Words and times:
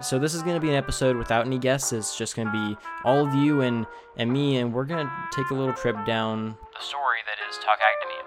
So 0.00 0.18
this 0.18 0.34
is 0.34 0.42
going 0.42 0.56
to 0.56 0.60
be 0.60 0.68
an 0.68 0.74
episode 0.74 1.16
without 1.16 1.46
any 1.46 1.58
guests. 1.58 1.92
It's 1.92 2.16
just 2.16 2.34
going 2.34 2.48
to 2.48 2.52
be 2.52 2.76
all 3.04 3.26
of 3.26 3.34
you 3.34 3.60
and 3.60 3.86
and 4.16 4.32
me, 4.32 4.56
and 4.56 4.72
we're 4.72 4.84
going 4.84 5.06
to 5.06 5.12
take 5.30 5.50
a 5.50 5.54
little 5.54 5.72
trip 5.72 5.96
down 6.06 6.56
the 6.74 6.84
story 6.84 7.18
that 7.26 7.38
is 7.48 7.58
Talk 7.58 7.78
Academy. 7.78 8.20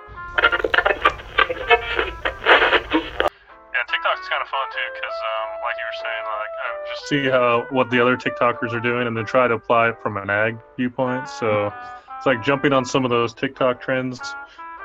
Yeah, 3.74 3.84
TikTok's 3.88 4.30
kind 4.30 4.42
of 4.42 4.48
fun 4.48 4.68
too, 4.72 4.88
because 4.94 5.18
um, 5.32 5.50
like 5.64 5.76
you 5.78 5.86
were 5.86 6.00
saying, 6.02 6.24
like 6.26 6.54
uh, 6.64 6.74
just 6.90 7.08
see 7.08 7.26
how 7.30 7.66
what 7.72 7.90
the 7.90 8.00
other 8.00 8.16
TikTokers 8.16 8.72
are 8.74 8.80
doing, 8.80 9.08
and 9.08 9.18
then 9.18 9.26
try 9.26 9.48
to 9.48 9.56
apply 9.56 9.90
it 9.90 10.02
from 10.02 10.18
an 10.18 10.30
ag 10.30 10.58
viewpoint. 10.78 11.28
So 11.28 11.74
it's 12.18 12.26
like 12.26 12.44
jumping 12.44 12.74
on 12.74 12.86
some 12.86 13.04
of 13.04 13.12
those 13.12 13.34
TikTok 13.34 13.82
trends 13.82 14.22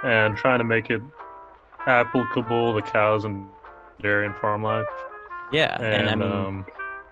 and 0.02 0.36
trying 0.36 0.58
to 0.58 0.64
make 0.64 0.90
it 0.90 1.02
applicable 1.86 2.74
to 2.74 2.82
cows 2.82 3.24
and 3.24 3.46
dairy 4.02 4.26
and 4.26 4.34
farm 4.36 4.62
life. 4.62 4.86
Yeah, 5.52 5.76
and, 5.76 5.84
And, 5.84 6.08
I 6.10 6.14
mean, 6.14 6.32
um, 6.32 6.66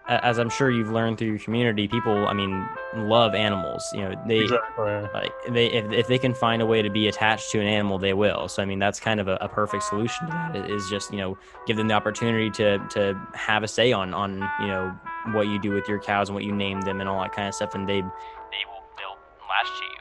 as 0.09 0.38
I'm 0.38 0.48
sure 0.48 0.70
you've 0.70 0.91
learned 0.91 1.19
through 1.19 1.29
your 1.29 1.38
community, 1.38 1.87
people, 1.87 2.27
I 2.29 2.33
mean, 2.33 2.66
love 2.96 3.34
animals. 3.34 3.84
You 3.92 4.09
know, 4.09 4.15
they 4.27 4.38
exactly. 4.38 5.06
like 5.12 5.33
they 5.51 5.66
if, 5.66 5.92
if 5.92 6.06
they 6.06 6.16
can 6.19 6.33
find 6.33 6.62
a 6.62 6.66
way 6.66 6.80
to 6.80 6.88
be 6.88 7.09
attached 7.09 7.51
to 7.51 7.60
an 7.60 7.66
animal, 7.66 7.98
they 7.98 8.15
will. 8.15 8.48
So 8.48 8.62
I 8.62 8.65
mean, 8.65 8.79
that's 8.79 8.98
kind 9.01 9.20
of 9.20 9.29
a, 9.29 9.37
a 9.43 9.48
perfect 9.48 9.82
solution 9.82 10.27
to 10.27 10.32
that. 10.32 10.56
i- 10.56 10.66
Is 10.74 10.88
just 10.88 11.12
you 11.12 11.19
know 11.19 11.37
give 11.66 11.77
them 11.77 11.88
the 11.88 11.95
opportunity 11.95 12.48
to 12.52 12.79
to 12.91 13.20
have 13.34 13.62
a 13.62 13.69
say 13.69 13.93
on 13.93 14.15
on 14.15 14.38
you 14.60 14.68
know 14.68 14.98
what 15.32 15.46
you 15.48 15.59
do 15.60 15.73
with 15.73 15.87
your 15.87 15.98
cows 15.98 16.30
and 16.30 16.34
what 16.34 16.45
you 16.45 16.55
name 16.55 16.80
them 16.80 17.01
and 17.01 17.09
all 17.09 17.20
that 17.20 17.32
kind 17.32 17.48
of 17.48 17.55
stuff, 17.55 17.74
and 17.74 17.87
they 17.87 18.01
they 18.01 18.65
will 18.65 18.82
they'll 18.96 19.18
latch 19.46 19.70
to 19.79 19.84
you. 19.84 20.01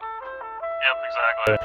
Yep, 0.87 0.97
exactly. 1.09 1.57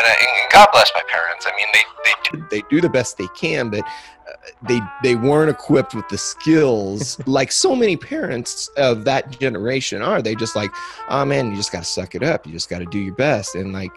And, 0.00 0.06
I, 0.06 0.16
and 0.18 0.52
God 0.52 0.68
bless 0.72 0.90
my 0.94 1.02
parents. 1.08 1.46
I 1.46 1.52
mean, 1.56 1.66
they, 1.72 1.80
they 2.04 2.30
do 2.30 2.46
they 2.50 2.62
do 2.70 2.80
the 2.80 2.88
best 2.88 3.18
they 3.18 3.28
can, 3.36 3.70
but 3.70 3.80
uh, 3.80 4.32
they 4.68 4.80
they 5.02 5.14
weren't 5.14 5.50
equipped 5.50 5.94
with 5.94 6.08
the 6.08 6.18
skills 6.18 7.18
like 7.26 7.52
so 7.52 7.76
many 7.76 7.96
parents 7.96 8.68
of 8.76 9.04
that 9.04 9.38
generation 9.38 10.02
are. 10.02 10.22
They 10.22 10.34
just 10.34 10.56
like, 10.56 10.70
oh 11.08 11.24
man, 11.24 11.50
you 11.50 11.56
just 11.56 11.72
got 11.72 11.80
to 11.80 11.88
suck 11.88 12.14
it 12.14 12.22
up. 12.22 12.46
You 12.46 12.52
just 12.52 12.70
got 12.70 12.78
to 12.78 12.86
do 12.86 12.98
your 12.98 13.14
best, 13.14 13.54
and 13.54 13.72
like 13.72 13.92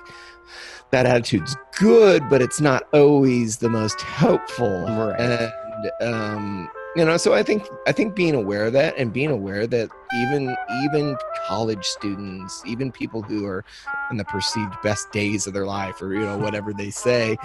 that 0.92 1.06
attitude's 1.06 1.56
good, 1.80 2.30
but 2.30 2.42
it's 2.42 2.62
not 2.62 2.84
always 2.94 3.58
the 3.58 3.70
most 3.70 4.00
helpful. 4.02 4.82
Right. 4.82 5.20
And 5.20 5.92
um, 6.02 6.70
you 6.96 7.04
know, 7.06 7.18
so 7.18 7.34
I 7.34 7.44
think 7.44 7.68
I 7.88 7.92
think 7.92 8.16
being 8.16 8.36
aware 8.36 8.66
of 8.66 8.74
that 8.74 8.98
and 8.98 9.12
being 9.12 9.32
aware 9.32 9.66
that 9.68 9.90
even 10.16 10.56
even 10.84 11.18
college 11.48 11.86
students, 11.86 12.62
even 12.66 12.92
people 12.92 13.22
who 13.22 13.46
are 13.46 13.66
in 14.12 14.18
the 14.18 14.26
perceived 14.26 14.76
best 14.84 15.12
days 15.12 15.48
of 15.48 15.54
their 15.54 15.66
life, 15.66 16.02
or 16.02 16.14
you 16.14 16.22
know 16.22 16.38
whatever 16.46 16.74
they 16.74 16.92
say, 16.92 17.38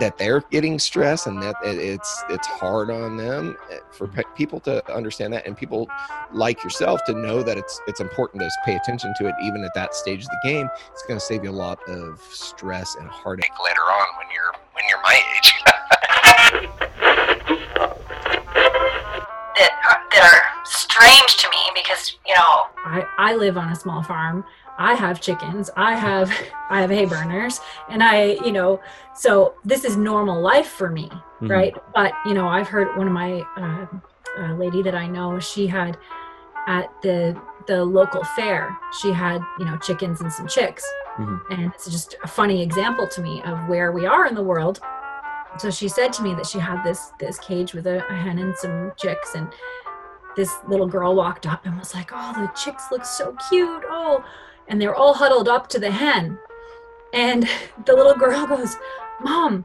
that 0.00 0.18
they're 0.18 0.40
getting 0.50 0.78
stress 0.78 1.26
and 1.26 1.42
that 1.42 1.56
it's 1.62 2.24
it's 2.28 2.46
hard 2.46 2.90
on 2.90 3.16
them 3.16 3.56
eh, 3.70 3.78
for 3.90 4.08
pe- 4.08 4.22
people 4.36 4.60
to 4.60 4.84
understand 4.92 5.32
that 5.32 5.46
and 5.46 5.56
people 5.56 5.88
like 6.32 6.62
yourself 6.64 7.00
to 7.04 7.12
know 7.12 7.42
that 7.42 7.56
it's 7.56 7.80
it's 7.86 8.00
important 8.00 8.42
to 8.42 8.50
pay 8.64 8.74
attention 8.74 9.12
to 9.18 9.26
it 9.26 9.34
even 9.42 9.62
at 9.62 9.72
that 9.74 9.94
stage 9.94 10.22
of 10.22 10.28
the 10.28 10.40
game 10.42 10.68
it's 10.92 11.02
going 11.06 11.18
to 11.18 11.24
save 11.24 11.44
you 11.44 11.50
a 11.50 11.52
lot 11.52 11.78
of 11.88 12.20
stress 12.30 12.96
and 12.96 13.08
heartache 13.08 13.50
later 13.62 13.82
on 13.82 14.06
when 14.18 14.26
you're 14.34 14.52
when 14.72 14.84
you're 14.88 15.02
my 15.02 15.20
age. 15.36 15.53
Because 21.84 22.16
you 22.26 22.34
know 22.34 22.62
I, 22.84 23.06
I 23.18 23.34
live 23.36 23.56
on 23.56 23.70
a 23.70 23.76
small 23.76 24.02
farm. 24.02 24.44
I 24.78 24.94
have 24.94 25.20
chickens. 25.20 25.70
I 25.76 25.94
have 25.94 26.32
I 26.70 26.80
have 26.80 26.90
hay 26.90 27.04
burners, 27.04 27.60
and 27.88 28.02
I 28.02 28.32
you 28.44 28.52
know 28.52 28.80
so 29.14 29.54
this 29.64 29.84
is 29.84 29.96
normal 29.96 30.40
life 30.40 30.66
for 30.68 30.88
me, 30.90 31.08
Mhm. 31.40 31.50
right? 31.50 31.74
But 31.94 32.12
you 32.26 32.34
know 32.34 32.48
I've 32.48 32.68
heard 32.68 32.96
one 32.96 33.06
of 33.06 33.12
my 33.12 33.42
uh, 33.56 33.86
uh, 34.38 34.54
lady 34.54 34.82
that 34.82 34.94
I 34.94 35.06
know 35.06 35.38
she 35.38 35.66
had 35.66 35.96
at 36.66 36.90
the 37.02 37.40
the 37.66 37.84
local 37.84 38.24
fair 38.36 38.76
she 39.00 39.12
had 39.12 39.40
you 39.58 39.64
know 39.64 39.76
chickens 39.78 40.20
and 40.22 40.32
some 40.32 40.48
chicks, 40.48 40.84
Mhm. 41.18 41.40
and 41.50 41.60
it's 41.74 41.86
just 41.90 42.16
a 42.24 42.28
funny 42.28 42.62
example 42.62 43.06
to 43.08 43.20
me 43.20 43.42
of 43.44 43.68
where 43.68 43.92
we 43.92 44.06
are 44.06 44.26
in 44.26 44.34
the 44.34 44.42
world. 44.42 44.80
So 45.58 45.70
she 45.70 45.86
said 45.88 46.12
to 46.14 46.22
me 46.24 46.34
that 46.34 46.46
she 46.46 46.58
had 46.58 46.82
this 46.82 47.12
this 47.20 47.38
cage 47.38 47.74
with 47.74 47.86
a, 47.86 47.98
a 48.10 48.14
hen 48.14 48.38
and 48.40 48.56
some 48.56 48.92
chicks 48.96 49.36
and 49.36 49.46
this 50.36 50.52
little 50.68 50.86
girl 50.86 51.14
walked 51.14 51.46
up 51.46 51.66
and 51.66 51.78
was 51.78 51.94
like, 51.94 52.10
"Oh, 52.12 52.32
the 52.34 52.48
chicks 52.58 52.84
look 52.90 53.04
so 53.04 53.36
cute." 53.48 53.84
Oh, 53.88 54.24
and 54.68 54.80
they're 54.80 54.94
all 54.94 55.14
huddled 55.14 55.48
up 55.48 55.68
to 55.68 55.78
the 55.78 55.90
hen. 55.90 56.38
And 57.12 57.48
the 57.86 57.94
little 57.94 58.16
girl 58.16 58.46
goes, 58.46 58.76
"Mom, 59.22 59.64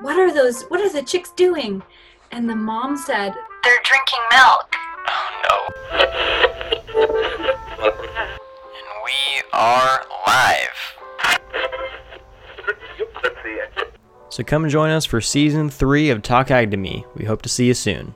what 0.00 0.18
are 0.18 0.32
those 0.32 0.62
what 0.64 0.80
are 0.80 0.92
the 0.92 1.02
chicks 1.02 1.30
doing?" 1.30 1.82
And 2.32 2.48
the 2.48 2.54
mom 2.54 2.96
said, 2.96 3.34
they're 3.64 3.80
drinking 3.82 4.20
milk 4.30 4.76
oh 5.10 5.28
no. 5.44 5.56
And 7.80 8.88
we 9.04 9.42
are 9.52 10.06
live. 10.26 10.78
So 14.28 14.44
come 14.44 14.68
join 14.68 14.90
us 14.90 15.04
for 15.04 15.20
season 15.20 15.70
three 15.70 16.10
of 16.10 16.22
Talk 16.22 16.46
Academy. 16.46 17.04
We 17.16 17.24
hope 17.24 17.42
to 17.42 17.48
see 17.48 17.66
you 17.66 17.74
soon. 17.74 18.14